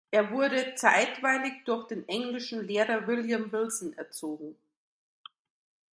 Er 0.09 0.31
wurde 0.31 0.73
zeitweilig 0.73 1.63
durch 1.65 1.85
den 1.85 2.09
englischen 2.09 2.65
Lehrer 2.67 3.05
William 3.05 3.51
Wilson 3.51 3.93
erzogen. 3.93 4.57